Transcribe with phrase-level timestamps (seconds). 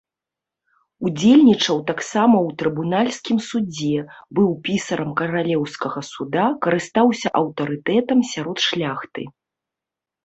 [1.07, 3.97] Удзельнічаў таксама ў трыбунальскім судзе,
[4.39, 9.21] быў пісарам каралеўскага суда, карыстаўся аўтарытэтам сярод шляхты.